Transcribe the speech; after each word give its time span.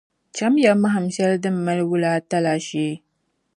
Cham 0.35 0.53
ya 0.63 0.71
mahim 0.81 1.05
shɛli 1.15 1.37
din 1.43 1.55
mali 1.65 1.83
wula 1.91 2.09
ata 2.17 2.37
la 2.45 2.53
shee. 2.67 2.95